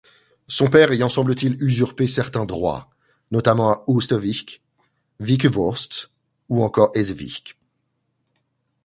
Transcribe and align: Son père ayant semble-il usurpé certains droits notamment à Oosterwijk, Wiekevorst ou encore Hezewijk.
Son 0.47 0.65
père 0.65 0.91
ayant 0.91 1.09
semble-il 1.09 1.61
usurpé 1.63 2.07
certains 2.07 2.45
droits 2.47 2.89
notamment 3.29 3.69
à 3.75 3.83
Oosterwijk, 3.85 4.59
Wiekevorst 5.19 6.09
ou 6.49 6.63
encore 6.63 6.89
Hezewijk. 6.95 7.55